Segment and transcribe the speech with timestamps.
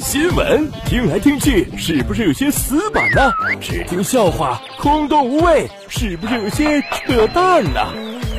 [0.00, 3.30] 新闻听来听去，是不是有些死板呢？
[3.60, 7.92] 只听笑话，空洞无味，是不是有些扯淡呢？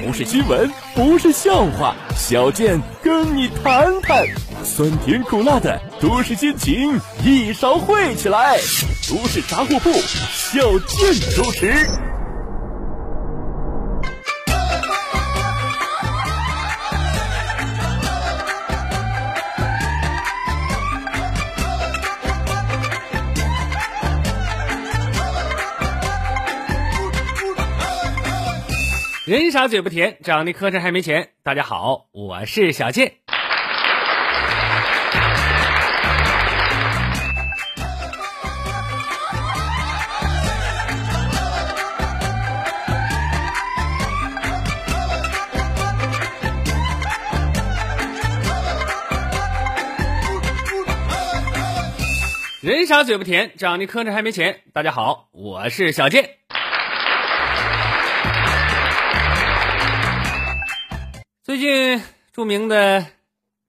[0.03, 4.25] 不是新闻，不是笑话，小健跟你谈谈，
[4.63, 8.57] 酸甜苦辣的都市心情一勺烩起来。
[9.07, 9.91] 都市杂货铺，
[10.33, 11.87] 小健主持。
[29.29, 31.29] 人傻嘴不甜，长得磕碜还没钱。
[31.43, 33.13] 大家好，我是小健。
[52.61, 54.61] 人傻嘴不甜，长得磕碜还没钱。
[54.73, 56.38] 大家好，我是小健。
[61.49, 63.07] 最近，著名的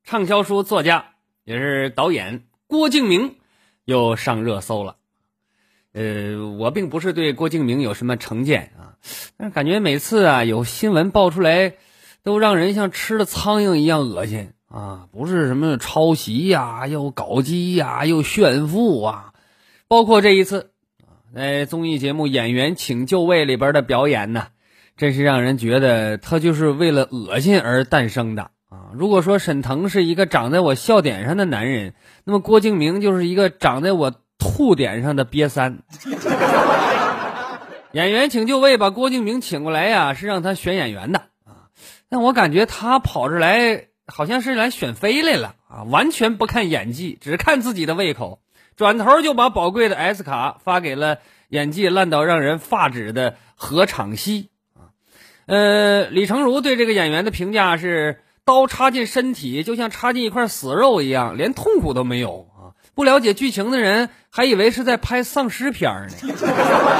[0.05, 1.15] 畅销书作家
[1.45, 3.37] 也是导演郭敬明
[3.87, 4.97] 又上热搜了。
[5.95, 9.01] 呃，我并不是对郭敬明有什么成见啊，
[9.39, 11.77] 但是感觉每次啊有新闻爆出来，
[12.23, 15.09] 都让人像吃了苍蝇一样恶心啊！
[15.11, 19.33] 不是什么抄袭呀，又搞基呀，又炫富啊，
[19.89, 20.71] 包括这一次
[21.35, 24.49] 在综艺节目《演员请就位》里边的表演呢。
[25.01, 28.93] 真是让人觉得他就是为了恶心而诞生的啊！
[28.93, 35.79] 如果说沈腾是一个长在我笑点上的男人，那么郭敬明就是一个长在我吐点上的瘪三。
[37.93, 41.73] 演员请就位，把郭敬明请过来呀，是让他选演员的啊。
[42.11, 48.43] 但我感觉他跑这来好像是来选妃来了啊，完全不看演技，只看自己的胃口，
[48.77, 54.50] 转头就把宝贵的 S 卡发给了演技烂到让人发指的何昶希。
[55.51, 62.79] 呃，李成儒对这个演员的评价是：刀插进身体，就像插进一块死肉一样，连痛苦都没有啊！
[62.95, 66.15] 不了解剧情的人还以为是在拍丧尸片呢。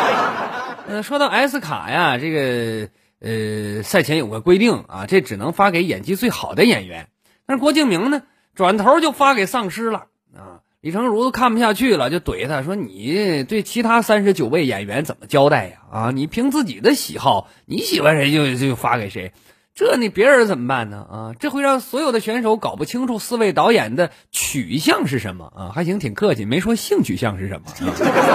[0.89, 2.89] 呃，说到 S 卡呀，这个
[3.21, 7.07] 呃，赛前有个规定啊，这只能发给演技最好的演员。
[7.47, 8.23] 但是郭敬明呢，
[8.57, 10.67] 转头就发给丧尸了啊！
[10.83, 15.77] 李成儒都看不下去了，就怼他说：“你对其他三十九位演员怎么交代呀？
[15.93, 19.33] 啊，你凭自己的喜好，你喜欢谁就就发给谁，
[19.75, 21.07] 这你别人怎么办呢？
[21.11, 25.69] 啊，这会让所有的选手搞不清楚四位导演的取向是什么啊？
[25.75, 27.67] 还行，挺客气，没说性取向是什么。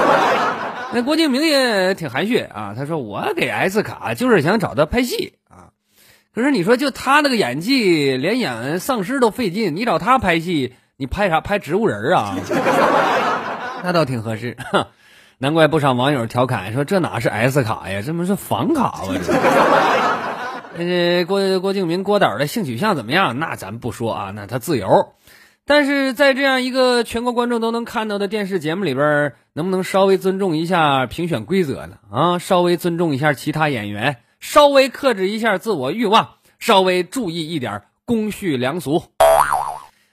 [0.93, 5.73] 那郭敬明也挺含蓄啊，他说我给 S 卡就是想找他拍戏啊，
[6.31, 11.41] 可是你说就他那个演技，连演丧尸都费劲，你找他拍戏。”你拍啥？
[11.41, 12.35] 拍植物人啊？
[13.83, 14.55] 那倒挺合适，
[15.37, 19.01] 难怪不少网友调侃说：“这哪是 S 卡呀，这不是房卡啊！”
[20.77, 23.39] 呃，郭郭敬明郭导的性取向怎么样？
[23.39, 25.13] 那咱不说啊，那他自由。
[25.65, 31.97] 但是在这样一个全国观众都能看到的电视节目里边，能不能稍微尊重一下评选规则呢？
[32.11, 36.29] 啊，稍微尊重一下其他演员，稍微克制一下自我欲望，
[36.59, 39.03] 稍微注意一点公序良俗。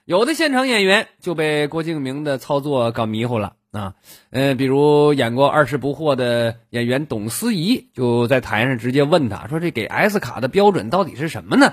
[0.05, 3.95] 有的现场演员就被郭敬明的操作搞迷糊了啊，
[4.31, 11.73] 呃，比如演过《二十不惑》的演员董思怡就在台上直接问他说：“这给 S 卡的标准到底是什么呢？”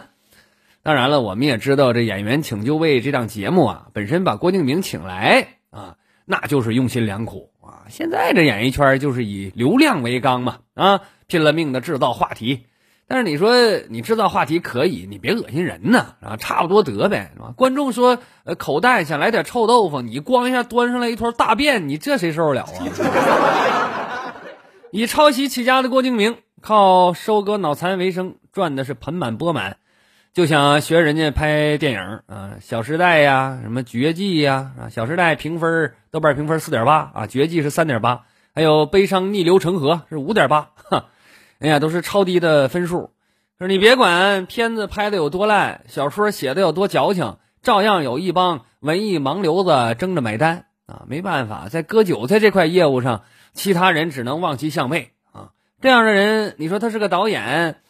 [0.83, 5.95] 当然了，我们也知道这《演员请就位》这档节目啊，本身把郭敬明请来啊，
[6.25, 7.89] 那就是用心良苦啊。
[7.89, 12.67] 现在这演艺圈就是以流量为纲嘛啊，拼了命的制造话题。
[13.11, 13.55] 但是你说
[13.89, 17.51] 你制造话题可以，你别恶心人呢啊，差不多得呗，是吧？
[17.57, 24.35] 观众说呃口袋想来点臭豆腐，你咣一下端上来一坨大便，你这谁受得了啊？
[24.91, 29.77] 以抄袭起家的郭敬明，靠收割脑残为生，赚的是盆满钵满，
[30.31, 41.05] 就想学人家拍电影啊，《小时代》呀，什么《绝技》呀啊，《小时代》评分豆瓣评分四点八啊，《绝技》是三点八，还有《悲伤逆流成河》是五点八，哈。
[41.59, 43.11] 哎呀，都是超低的分数，
[43.57, 51.03] 可是你别管片子拍的有多烂，小说写的有多矫情，照样有一帮文艺盲流子争着买单啊！
[51.09, 55.49] 没办法，在割韭菜这块业务上，其他人只能望其项背啊！
[55.81, 57.81] 这样的人，你说他是个导演，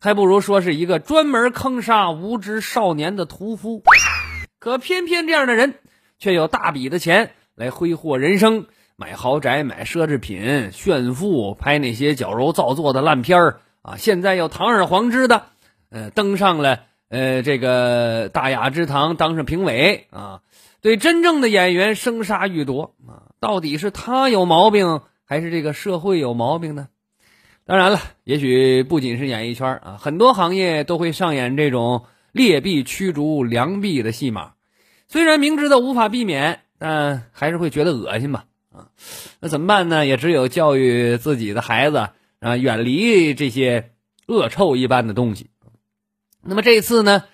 [0.00, 3.82] 还不如说是一个专门坑杀无知少年的屠夫。
[4.58, 5.74] 可偏偏这样的人，
[6.18, 8.64] 却有大笔的钱来挥霍人生。
[9.00, 13.96] 买豪宅、买奢侈品、炫富、拍那些矫揉造作的烂片儿啊！
[13.96, 15.44] 现在又堂而皇之的，
[15.90, 20.40] 呃，登上了呃，这个大雅之堂当上评委啊，
[20.80, 26.88] 对真正的演员生杀予夺啊，到底是他有毛病，还是这个社会有毛病呢？
[27.64, 34.54] 当然了，也许不仅是演艺圈啊，很多行业都会上演这种劣币驱逐良币的戏码。
[35.06, 38.46] 虽然明知道无法避免，但还是会觉得恶心吧？
[38.78, 38.88] 啊，
[39.40, 40.06] 那怎么办呢？
[40.06, 42.10] 也只有教育自己的孩子
[42.40, 43.90] 啊，远离这些
[44.26, 45.50] 恶臭一般的东西。
[46.42, 47.24] 那么这次呢，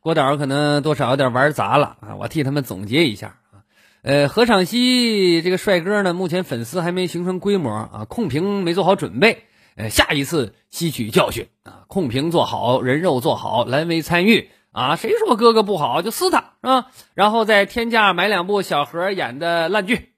[0.00, 2.16] 郭导可能多少有点玩砸了啊！
[2.16, 3.64] 我替他们总结一下啊，
[4.02, 9.44] 呃，何昶希这个帅哥呢，目前粉丝还没形成规模啊，控评没做好准备。
[9.74, 16.88] 呃，下一次吸取教训啊，控评做好，人肉做好，蓝威参与啊，谁说哥哥不好就撕他是吧？
[17.14, 20.11] 然后再天价买两部小何演的烂剧，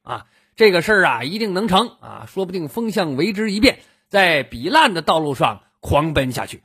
[0.56, 6.62] 这个事儿啊一定能成啊，说不定风向为之一变，在比烂的道路上狂奔下去。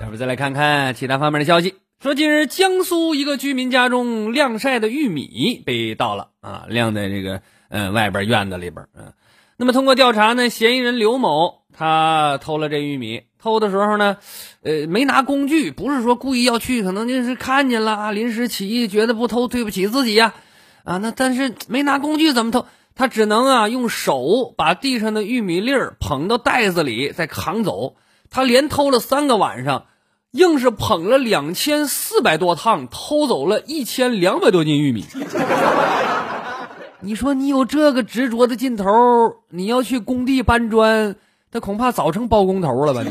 [0.00, 1.74] 下面再来看看其他方面的消息。
[2.02, 9.12] 说，近日江苏一个居民家中晾晒的玉米被盗了啊，晾在这个呃外边院子里边嗯，
[9.58, 14.16] 那么通过调查呢，嫌疑人刘某他偷了这玉米，偷的时候呢，
[14.62, 20.32] 呃没拿工具，不是说故意要去，可能就是看见了啊，临时起意觉得不偷对不起自己呀，
[20.84, 22.64] 啊那但是没拿工具怎么偷？
[22.94, 27.96] 他只能啊用手把地上的玉米粒儿捧到袋子里再扛走，
[28.30, 29.84] 他连偷了三个晚上。
[30.32, 35.06] 硬是捧了两千四百多趟，偷走了一千两百多斤玉米。
[37.00, 38.84] 你说你有这个执着的劲头，
[39.48, 41.16] 你要去工地搬砖，
[41.56, 43.02] 那恐怕早成包工头了吧？
[43.02, 43.10] 你。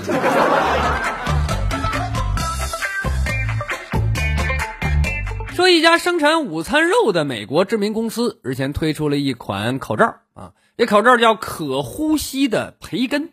[5.56, 13.31] 说一家生产午餐肉的美国知名公司日前推出了一款口罩啊，这口罩叫可呼吸的培根。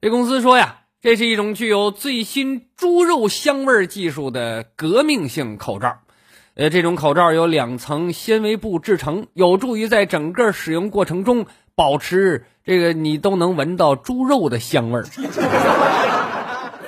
[0.00, 0.78] 这公司说呀。
[1.00, 6.00] 这是一种具有最新猪肉香味技术的革命性口罩，
[6.54, 15.04] 呃，这种口罩由两层纤维布制成，有助于在整个使用过程中保持这个你都能闻到猪肉的香味儿。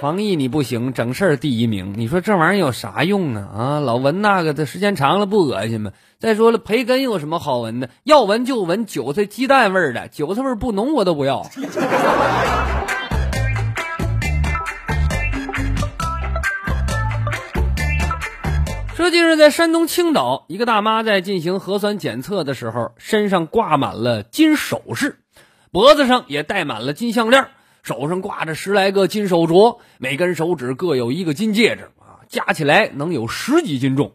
[0.00, 1.94] 防疫你不行，整事儿第一名。
[1.96, 3.48] 你说这玩意儿有啥用呢？
[3.56, 5.92] 啊，老闻那个的时间长了不恶心吗？
[6.18, 7.88] 再说了，培根有什么好闻的？
[8.02, 11.46] 要闻就闻韭菜鸡蛋味儿的，韭菜味儿不浓我都不要。
[19.12, 25.18] 近日在山东青岛，一个大妈在进行核酸检测的时候，身上挂满了金首饰，
[25.70, 27.48] 脖子上也戴满了金项链，
[27.82, 34.14] 手上挂着十来个金手镯，每根手指各有一个金戒指啊，加起来能有十几斤重。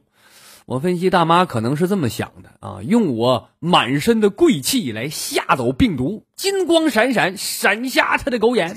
[0.65, 8.75] 我分析大妈可能是这么想的啊，用我满身的贵气来吓走病毒，金光闪闪，闪瞎他的狗眼。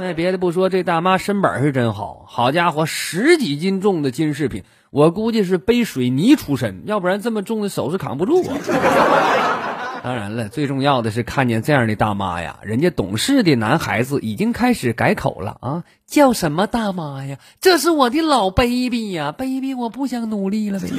[0.00, 8.56] 那别的不说，这大妈身板是真好，好家伙，十几斤重的金饰品，我估计是背水泥出身，要不然这么重的首饰扛不住啊。
[10.04, 17.38] 当然了，最重要的是看见这样的大妈呀，人家懂事的男孩子已经开始改口了啊，叫什么大妈呀？
[17.60, 20.86] 这是我的老 baby 呀，baby，我不想努力了呗。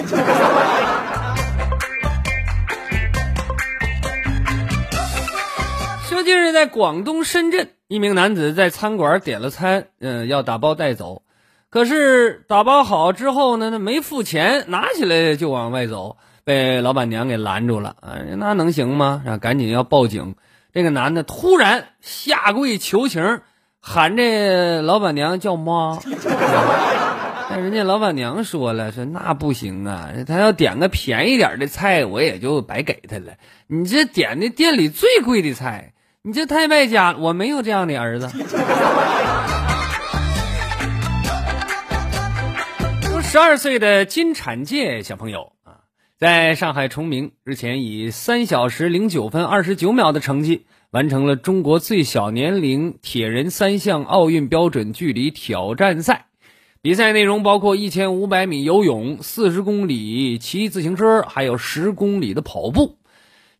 [6.10, 7.70] 说近日在广东深圳。
[7.90, 11.24] 一名男子在餐馆点了餐，嗯，要打包带走，
[11.72, 17.96] 可是打包好之后呢，他没付钱，拿起来就往外走，被老板娘给拦住了。
[18.00, 19.24] 啊，那能行吗？
[19.26, 20.36] 啊，赶紧要报警。
[20.72, 23.42] 这个男的突然下跪求情，
[23.82, 25.98] 喊这老板娘叫妈。
[27.50, 33.34] 但人家老板娘说了，说那不行啊，他要点个便宜点的菜，我也就白给他了。
[33.66, 35.94] 你这点的店里最贵的菜。
[36.22, 37.20] 你这太败家了！
[37.20, 38.28] 我没有这样的儿子。
[43.22, 56.26] 十二岁的金产界小朋友啊，在上海崇明日前以三小时零九分二十九秒的成绩，完成了中国最小年龄铁人三项奥运标准距离挑战赛。
[56.82, 62.99] 比赛内容包括一千五百米游泳、四十公里骑自行车，还有十公里的跑步。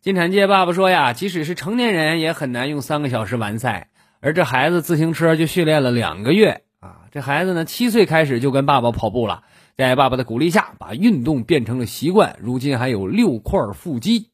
[0.02, 3.88] 金产界爸爸说呀，即使是成年人也很难用三个小时完赛，
[4.20, 7.04] 而这孩子自行车就训练了两个月啊！
[7.12, 9.42] 这孩子呢，七岁开始就跟爸爸跑步了，
[9.76, 14.30] 在爸爸的鼓励下，把运动变成了习惯，如今还有六块腹肌。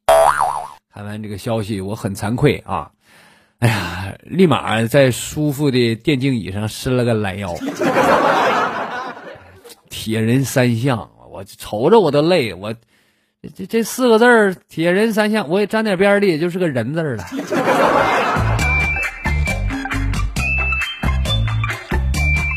[0.94, 2.92] 看完这个消息，我很惭愧啊！
[3.58, 7.52] 哎呀，立马在舒服的电竞椅上伸了个懒腰。
[9.90, 12.72] 铁人三项，我瞅着我都累，我。
[13.54, 17.24] 这这四个字儿“铁人三项”，我也沾点边儿的，也就是个人字了。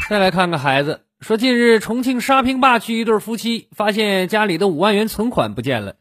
[0.09, 5.95] 再来看看孩子，说近日重庆沙坪坝区一对夫妻发现家里的五万元存款不见了，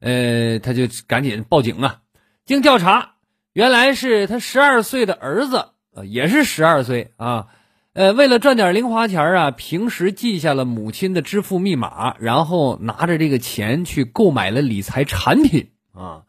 [0.00, 1.98] 呃，他就赶紧报警啊。
[2.44, 3.12] 经调查，
[3.52, 5.66] 原来是他十二岁的儿子，
[6.04, 7.46] 也是十二岁啊，
[7.94, 16.22] 呃，为了赚点零花钱啊，平时记下了母亲的支付密码，然后拿着这个钱去购买了理财产品啊，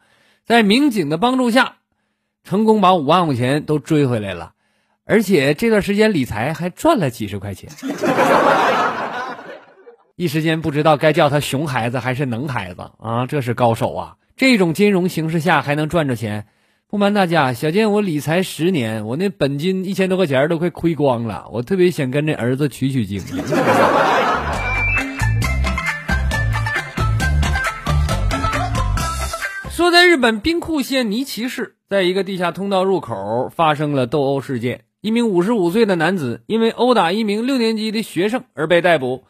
[0.43, 1.75] 在民警的帮助下，
[2.43, 4.51] 成功把五万块钱都追回来了。
[5.05, 7.69] 而且这段时间理财还赚了几十块钱，
[10.17, 13.25] 一时间不知道该叫他熊孩子还是能孩子啊！
[13.25, 14.17] 这是高手啊！
[14.35, 16.45] 这种金融形势下还能赚着钱，
[16.93, 23.19] 不瞒大家，小健我理财十年，我那本金一千多块钱都快亏光了，我特别想跟这儿子取取经。
[29.71, 34.81] 说在日本兵库县尼崎市，在一个地下通道入口发生了斗殴事件。
[35.01, 39.23] 一名五十五岁的男子因为殴打一名六年级的学生而被逮捕，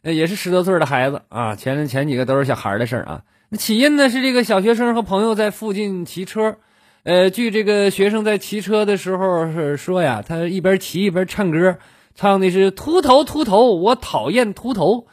[0.00, 1.56] 呃，也是十多岁的孩子啊。
[1.56, 3.22] 前前几个都是小孩的事儿啊。
[3.58, 6.56] 起因呢是这个小学生和朋友在附近骑车，
[7.04, 11.78] 呃，据这个学生在骑车的时候是说呀，他一边骑一边唱歌，
[12.14, 15.06] 唱的是秃头秃头，我讨厌秃头。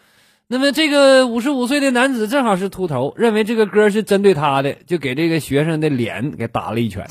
[0.48, 7.08] 那么这个五十五岁的男子正好是秃头，认为这个歌是针对他的，就给这个学生的脸给打了一拳。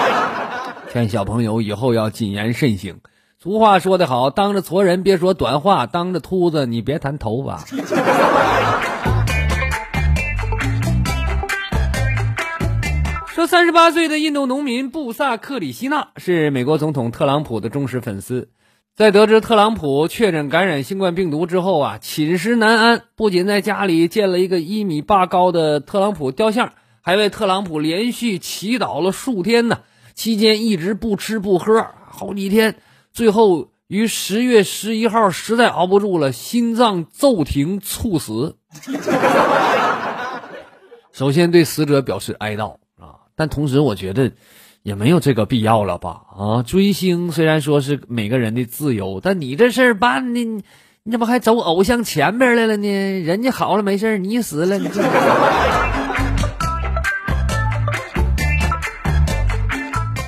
[0.92, 2.98] 劝小朋友以后要谨言慎行。
[3.38, 7.64] 俗话说得好，当着矬人别说短话，当着秃子你别谈头发。
[13.38, 18.48] 说三十八岁的印度农民布萨克里希纳是美国总统特朗普的忠实粉丝，
[18.96, 29.82] 在得知特朗普确诊感染新冠病毒之后啊，寝食难安，不仅在家里建了一个一米八高的特朗普雕像，还为特朗普连续祈祷了数天呢。
[30.16, 32.74] 期间一直不吃不喝好几天，
[33.12, 38.56] 最后于十月十一号实在熬不住了，心脏骤停猝死。
[41.12, 42.78] 首先对死者表示哀悼，
[43.38, 44.32] 但同时我觉得
[44.82, 46.22] 也没有这个必要了吧？
[46.36, 50.44] 啊，追星虽然说是每个人的自由，但你这事儿办的，
[51.04, 52.88] 你怎么还走偶像前边来了呢？
[53.22, 54.88] 人家好了没事你死了你。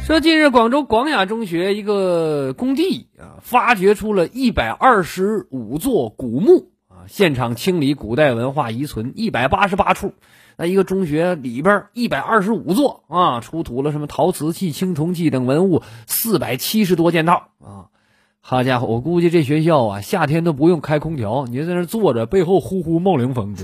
[0.07, 10.15] 说近日，广州广雅中学一个工地啊，发掘出了一百二十五座古墓啊，现场清理古代文化遗存一百八十八处。
[10.61, 17.89] 那一个中学里边一百二十五座啊，出土了什么陶瓷器、青铜器等文物四百七十多件套啊。
[18.43, 23.57] 好家伙，我估计这学校啊，夏天都不用开空调，你就在那坐着，背后呼呼冒凉风。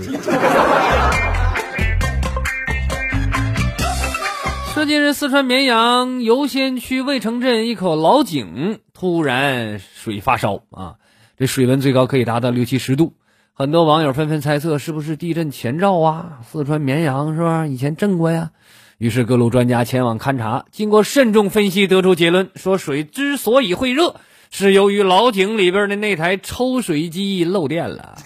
[4.73, 10.95] 说近日，四川绵阳游仙区渭城镇一口老井突然水发烧啊，
[11.37, 13.13] 这水温最高可以达到六七十度，
[13.59, 16.41] 很多网友纷纷猜测是不是地震前兆啊？
[16.47, 17.65] 四川绵阳是吧？
[17.65, 18.51] 以前震过呀。
[18.99, 24.17] 于是各路专家前往勘察，经过慎重分析，得出结论，说水之所以会热，
[24.51, 28.19] 是由于老井里边的那台抽水机漏电了。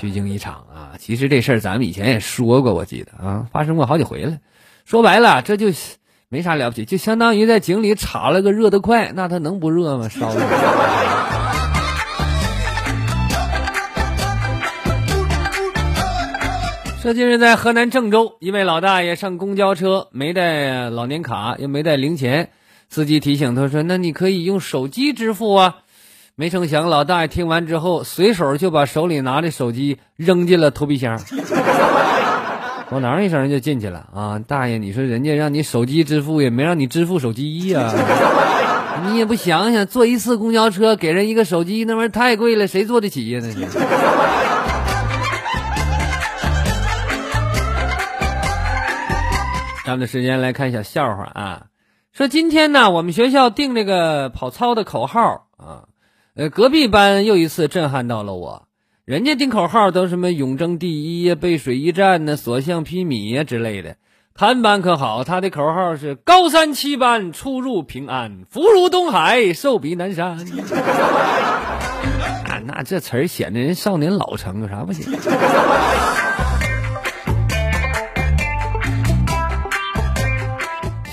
[0.00, 0.96] 虚惊一场啊！
[0.98, 4.38] 其实这事儿咱们以前也说过，我记得啊，发生过好几回了。
[4.86, 5.66] 说白了，这就
[6.30, 10.08] 没啥了不起，就相当于在井里插了个热得快，那它能不热吗？
[10.08, 10.40] 烧的。
[17.02, 22.50] 说近日在河南郑州，一位老大爷上公交车没带老年卡，又没带零钱，
[22.88, 25.78] 司机提醒他说：“那你可以用手机支付啊。”
[26.36, 31.18] 没成想，老大爷听完之后，随手就把手里拿的手机扔进了投币箱。
[32.88, 34.38] 咣当一声就进去了啊！
[34.38, 37.92] 大爷，你说人家让你手机支付，也没让你支付手机呀？
[39.10, 43.40] 你也不想想，坐一次公交车给人一个手机，那玩意儿太贵了，谁坐得起呀？
[43.42, 43.66] 那是。
[49.92, 51.66] 咱们的时间来看一小笑话啊，
[52.14, 55.84] 说今天呢，我们学校定这个跑操的口号啊，
[56.34, 58.68] 呃，隔壁班又一次震撼到了我。
[59.04, 63.96] 人家定口号都什么永争第一呀、背水一战呢、所向披靡呀之类的。
[64.34, 70.38] 谭班可好，他的口号是高三七班出入平安，福如东海，寿比南山。
[72.48, 75.12] 啊，那这词儿显得人少年老成，有啥不行？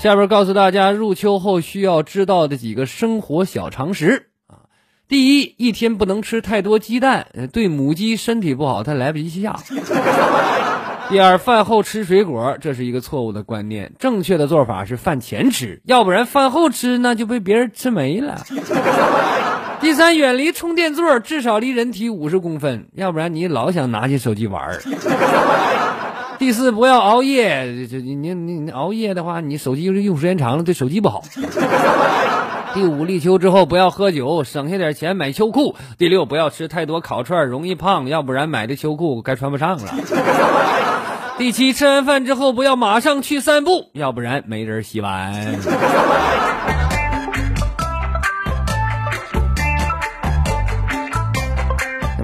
[0.00, 4.64] 下边告诉大家入秋后需要知道的几个生活小常识啊。
[5.08, 9.58] 第一，一天不能吃太多鸡蛋，对母鸡身体不好，它来不及下。
[11.10, 13.92] 第二，饭后吃水果，这是一个错误的观念。
[13.98, 18.42] 正确的做法是饭前吃，要不然饭后吃那就被别人吃没了。
[19.82, 24.80] 第三，远离充电座，至少离人体五十公分，要不然你老想拿起手机玩儿。
[26.40, 31.22] 第四，不要熬夜，这你你你熬夜的话，你手机用时间长了对手机不好。
[32.72, 35.76] 第五，立秋之后不要喝酒，省下点钱买秋裤。
[35.98, 39.92] 第六，不要吃太多烤串，容易胖，要不然买的秋裤该穿不上了。
[41.36, 45.34] 第七，吃完饭之后不要马上去散步，要不然没人洗碗。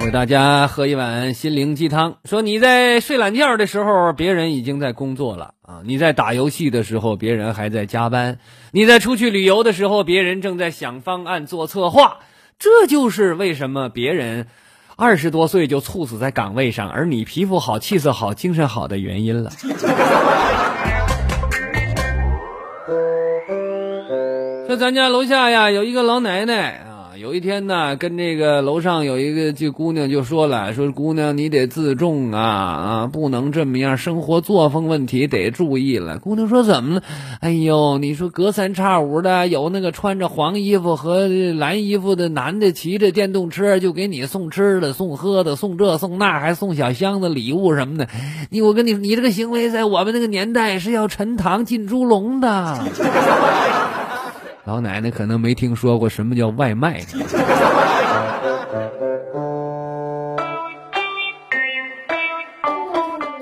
[0.07, 8.35] 给大家喝一碗心灵鸡汤，说你在睡懒觉的时候，别人已经在工作了啊；你在打游戏的时候，别人还在加班；
[8.71, 12.19] 你在出去旅游的时候，别人正在想方案做策划。
[12.57, 14.47] 这就是为什么别人。
[14.95, 19.51] 二十多岁就猝死在岗位上，而你皮肤好、气色好、精神好的原因了。
[24.67, 26.86] 说咱家楼下呀，有一个老奶奶。
[27.19, 37.03] 有一天呢，跟这个楼上有一个这姑娘就说了：“说姑娘你得自重啊啊，不能这么样，生活作风问题得注意了。”姑娘说：“怎么了？
[37.39, 48.07] 哎呦，你说隔三差五的有那个穿着黄衣服和蓝衣服的男的骑着电动车就给你送吃的、送喝的、送这送那，还送小箱子礼物什么的。
[48.51, 52.77] 你我跟你，你这个行为在我们那个年代是要沉塘进猪笼的。”
[54.67, 56.99] 老奶奶可能没听说过什么叫外卖。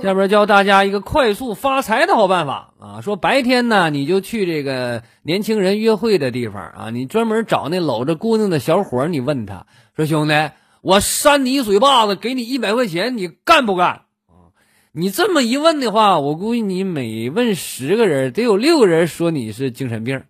[0.04, 3.02] 下边教大家一个快速发财的好办法啊！
[3.02, 9.66] 说白天呢，你就去这个年轻人约会的地方啊，你专门找那搂着姑娘的小伙你问他
[9.96, 10.52] 说：“兄弟，
[10.84, 13.88] 我扇你一嘴巴子，给你一百块钱，你干不干？”
[14.30, 14.54] 啊，
[14.92, 20.22] 你这么一问的话，我估计你每问十个人，得有六个人说你是精神病。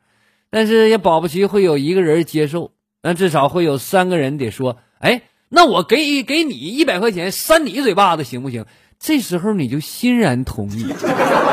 [0.56, 2.72] 但是也保不齐会有一个人接受，
[3.04, 8.64] 那至少会有三个人得说：“哎，那我给给你一百块钱，扇你一嘴巴子行不行？”
[8.98, 10.88] 这时候你就欣然同意。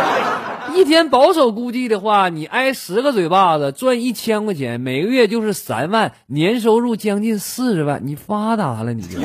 [0.77, 9.19] 一天保守估计的话，你挨十个嘴巴子，赚一千块钱，每个月就是三万，年收入将近四十万，你发达了，你就。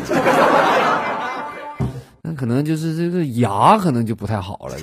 [2.23, 4.75] 那可能就是这个牙可能就不太好了，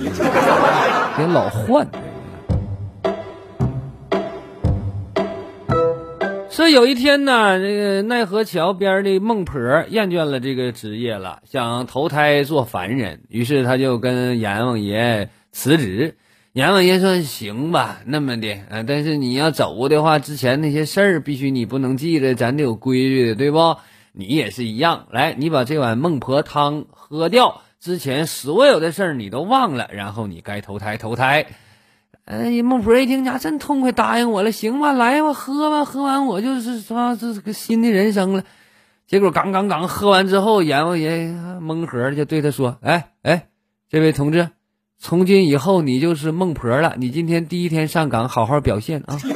[1.17, 1.85] 别老换。
[6.55, 16.15] 说有一天呢，这个奈何桥边的孟婆厌倦了这个职业了，想投胎做凡人，于是他就跟阎王爷辞职。
[16.53, 23.77] 阎王爷说：“行吧，那么的，啊，但是你要走的话，之前那些事儿必须你不能记着，咱得有规矩的，对不？
[24.13, 31.47] 你也是一样，来，你把这碗孟婆汤喝掉，之前所有的事儿你都忘了，然后你该投胎投胎。”
[32.25, 34.51] 哎，孟婆一听，家真痛快，答应我了。
[34.51, 38.45] 行吧，来吧，喝吧，喝完我就是说这是个新的人生了。
[39.07, 41.29] 结果刚刚刚喝完之后，阎王爷
[41.61, 43.49] 蒙盒就对他说：“哎哎，
[43.91, 44.49] 这位同志，
[44.99, 46.95] 从今以后你就是孟婆了。
[46.97, 49.19] 你今天第一天上岗，好好表现啊。”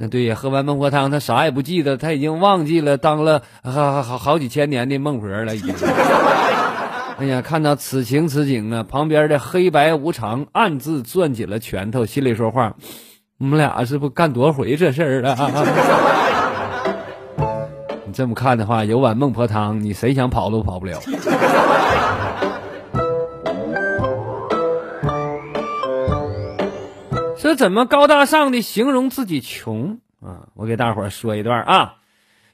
[0.00, 5.72] 那对呀，喝完孟婆汤，他啥也不记得，他已经忘记了当了好好好几千年的孟婆了，已经。
[7.18, 12.76] 哎呀，看到此情此景啊，旁边的黑白无常暗自攥紧了拳头，心里说话
[13.38, 15.36] ：“我们俩是不干多回这事儿了？”
[18.06, 21.00] 你这么看的话，有碗孟婆汤，你谁想跑都跑不了。
[27.36, 30.46] 说怎么高大上的形容自己穷啊？
[30.54, 31.96] 我给大伙儿说一段啊。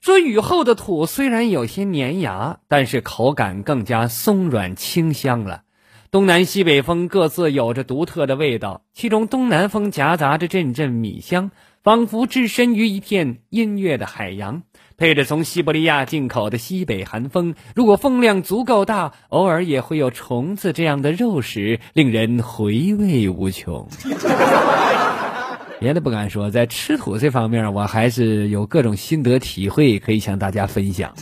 [0.05, 5.63] 说雨后的土虽然有些粘牙，但是口感更加松软清香了。
[6.11, 14.65] 东南西北风各自有着独特的味道，其中东南风夹杂着阵阵米香，仿佛置身于一片音乐的海洋。
[14.99, 23.89] 配着从西伯利亚进口的西北寒风，如果风量足够大，偶尔也会有虫子这样的肉食，令人回味无穷。
[25.85, 31.13] 别的不敢说，在吃土这方面，我还是有各种心得体会可以向大家分享。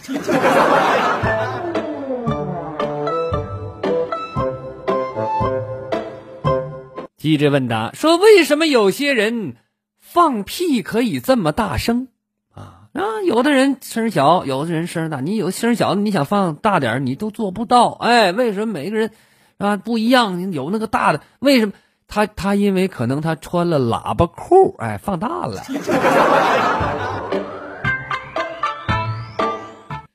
[7.17, 9.57] 机智问答说：“为什么有些人
[9.99, 12.07] 放屁可以这么大声
[12.55, 12.87] 啊？
[12.93, 15.19] 啊，有的人声小，有的人声大。
[15.19, 17.89] 你有声小的，你想放大点，你都做不到。
[17.91, 19.11] 哎，为什么每个人
[19.59, 20.53] 啊不一样？
[20.53, 21.73] 有那个大的，为什么？”
[22.15, 25.63] 他他因为可能他穿了喇叭裤，哎，放大了。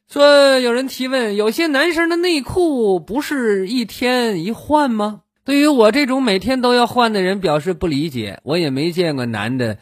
[0.07, 5.21] 说有人提问，有些男生的内裤不是一天一换吗？
[5.43, 9.75] 对于我这种每天都要换的人表示不理解，我也没见过男的，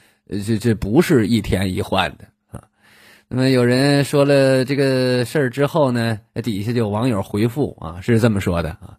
[0.48, 2.64] 这这不是一天一换的啊。
[3.28, 8.96] 那么有人说了这个事儿之后呢，底下就有网友回复啊，是这么说的啊：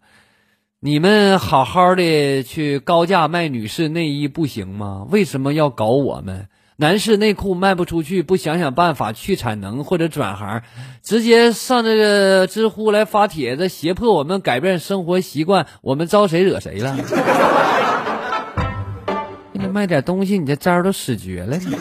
[0.87, 5.05] 你们好好的去高价卖女士内衣不行吗？
[5.11, 6.47] 为什么要搞我们？
[6.77, 10.63] 男士内裤卖不出去，不想想办法去产能或者转行，
[11.03, 16.97] 直接上这个知乎来发帖子，胁迫我们改变生活习惯，我们招谁惹谁了？
[19.51, 21.57] 你卖点东西，你这招都使绝了。
[21.57, 21.77] 你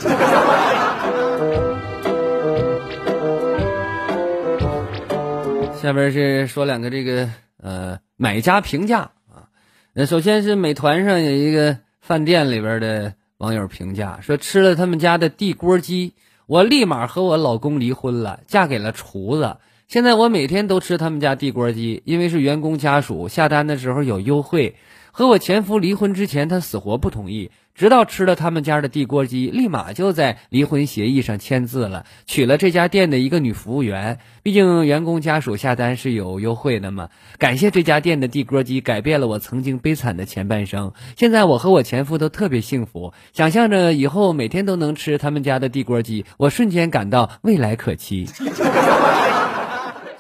[5.80, 7.30] 下边是说两个这个
[7.62, 9.50] 呃买家评价啊，
[9.94, 13.14] 那首先是美团上有一个饭店里边的。
[13.38, 16.14] 网友评价说：“吃了他们家的地锅鸡，
[16.48, 19.58] 我立马和我老公离婚了，嫁给了厨子。
[19.90, 24.78] 现在我每天都吃他们家地锅鸡，因为是员工家属，下单的时候有优惠。
[25.12, 34.20] 和我前夫离婚之前，他死活不同意。”直到吃了他们家的地锅鸡，立马就在离婚协议上签字了，娶了这家店的一个女服务员。
[34.44, 37.10] 毕竟员工家属下单是有优惠的嘛。
[37.38, 40.94] 感谢这家店的地锅鸡，改变了我曾经悲惨的前半生。
[41.18, 48.30] 现在我和我前夫都特别幸福，想象着以后每天都能吃他们家的地锅鸡，我瞬间感到未来可期。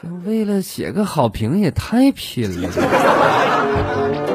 [0.03, 4.34] 就为了写个好评，也太拼了。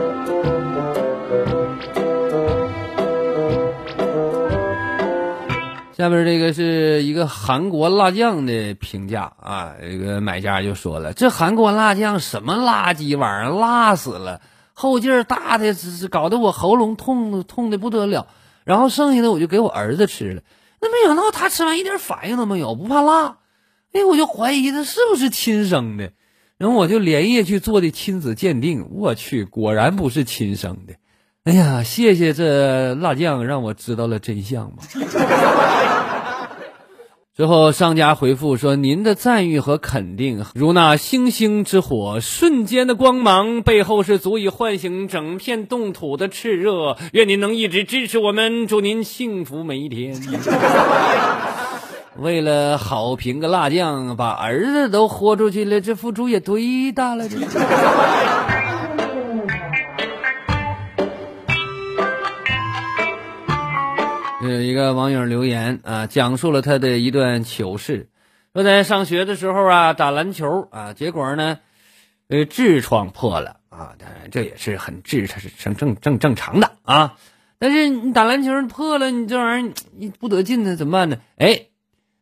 [6.00, 14.40] 下面这个是一个韩国辣酱的评价啊，这个买家就说了：“这韩国辣酱什么垃圾玩意儿，辣死了，
[14.72, 15.74] 后劲儿大的，
[16.10, 18.28] 搞得我喉咙痛痛的不得了。
[18.64, 20.40] 然后剩下的我就给我儿子吃了，
[20.80, 23.36] 那没想到他吃完一点反应都没有，不怕辣。
[23.92, 26.12] 哎，我就怀疑他是不是亲生的，
[26.56, 30.94] 然后我就连夜去做的亲子鉴定，我去，果然不是亲生的。
[31.44, 34.82] 哎呀，谢谢这辣酱让我知道了真相吧。
[37.40, 46.98] ”最后，商家回复说：“您的赞誉和肯定，如那星星之火，瞬间的光芒，背后是足以唤醒整片冻土的炽热。
[47.14, 50.20] 愿您能一直支持我们，祝您幸福每一天。
[52.20, 57.26] ”为了好评个辣酱，把儿子都豁出去了，这付出也忒大了。
[57.26, 57.38] 这。
[64.50, 68.08] 有一个网友留言啊，讲述了他的一段糗事，
[68.52, 71.58] 说在上学的时候啊，打篮球啊，结果呢，
[72.28, 77.16] 呃，痔疮破了啊，当然这也是很正常、正正正常的啊。
[77.58, 81.18] 但是你打篮球破了，你这玩意儿你不得劲呢，怎么办呢？
[81.36, 81.66] 哎，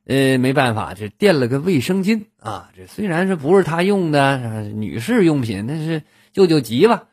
[0.06, 2.70] 呃，没办法，这垫了个卫生巾啊。
[2.76, 7.04] 这虽然是不是他用的女士用品，但是救救急吧。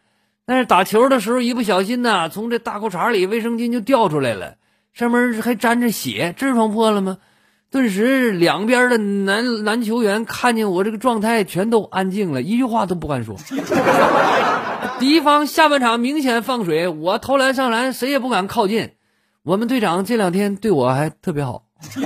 [0.46, 4.58] 但是打球的时候一不小心呢，从这大裤衩里卫生巾就掉出来了。
[4.96, 7.18] 上面还沾着血，痔疮破了吗？
[7.70, 13.36] 顿时，两边的男男球员看见我这个状态，全都安静了，一句话都不敢说。
[14.98, 18.92] 敌方下半场明显放水，我投篮上篮，谁也不敢靠近。
[19.44, 21.64] 我们队长这两天对我还特别好，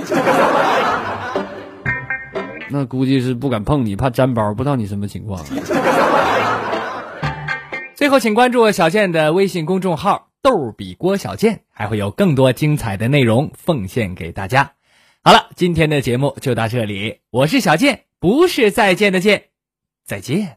[2.70, 5.44] 那估计是不敢碰你，怕粘包，不知道你什么情况。
[7.94, 10.29] 最后，请关注小健的微信公众号。
[10.42, 14.72] 逗比郭小贱还会有更多精彩的内容奉献给大家。
[15.22, 19.44] 好了，今天的节目就到这里，我是小贱，不是再见的见，
[20.06, 20.56] 再见。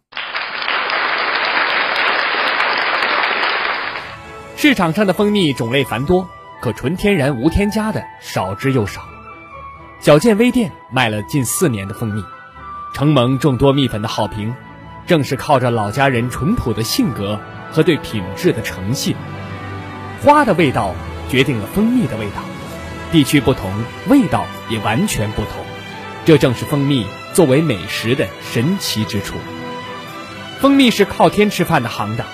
[4.55, 6.29] 市场上的蜂蜜种类繁多，
[6.61, 9.01] 可纯天然无添加的少之又少。
[9.99, 12.23] 小健微店卖了近四年的蜂蜜，
[12.93, 14.55] 承蒙众多蜜粉的好评，
[15.05, 17.37] 正是靠着老家人淳朴的性格
[17.69, 19.13] 和对品质的诚信。
[20.23, 20.95] 花的味道
[21.29, 22.41] 决定了蜂蜜的味道，
[23.11, 23.69] 地区不同，
[24.07, 25.65] 味道也完全不同。
[26.23, 29.35] 这正是蜂蜜作为美食的神奇之处。
[30.61, 32.25] 蜂蜜是靠天吃饭的行当，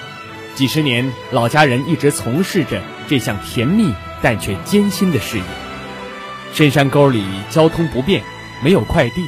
[0.53, 5.43] 几十年老家人一直从事着这项甜蜜但却艰辛的事业。
[6.53, 8.21] 深山沟里交通不便，
[8.63, 9.25] 没有快递，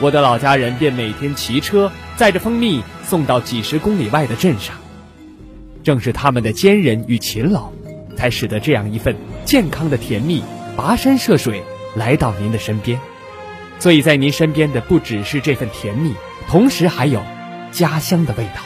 [0.00, 4.76] 我的老家人便每天骑车载着蜂蜜送到几十公里外的镇上。
[5.82, 7.72] 正是他们的坚韧与勤劳。
[8.16, 10.42] 才使得这样一份健康的甜蜜
[10.76, 11.62] 跋山涉水
[11.94, 12.98] 来到您的身边，
[13.78, 16.14] 所以在您身边的不只是这份甜蜜，
[16.48, 17.22] 同时还有
[17.70, 18.62] 家乡的味道。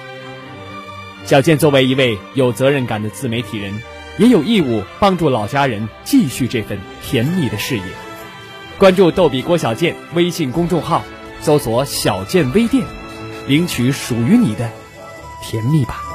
[1.25, 3.81] 小健作为一位有责任感的自媒体人，
[4.19, 7.83] 也有义务帮助老家人继续这份甜蜜的事业。
[8.79, 11.05] 关注“逗比郭小健”微信公众号，
[11.43, 12.85] 搜索“小健微店”，
[13.47, 14.71] 领取属于你的
[15.43, 16.10] 甜蜜吧。